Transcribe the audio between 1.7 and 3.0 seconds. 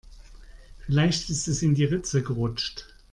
die Ritze gerutscht.